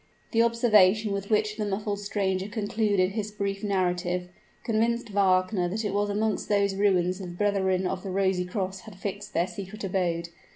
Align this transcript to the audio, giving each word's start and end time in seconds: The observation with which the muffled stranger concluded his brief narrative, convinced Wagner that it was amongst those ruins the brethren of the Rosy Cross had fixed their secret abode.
The 0.31 0.41
observation 0.41 1.11
with 1.11 1.29
which 1.29 1.57
the 1.57 1.63
muffled 1.67 1.99
stranger 1.99 2.47
concluded 2.47 3.11
his 3.11 3.29
brief 3.29 3.63
narrative, 3.63 4.29
convinced 4.63 5.09
Wagner 5.11 5.69
that 5.69 5.85
it 5.85 5.93
was 5.93 6.09
amongst 6.09 6.49
those 6.49 6.73
ruins 6.73 7.19
the 7.19 7.27
brethren 7.27 7.85
of 7.85 8.01
the 8.01 8.09
Rosy 8.09 8.45
Cross 8.45 8.79
had 8.79 8.95
fixed 8.95 9.35
their 9.35 9.45
secret 9.45 9.83
abode. 9.83 10.29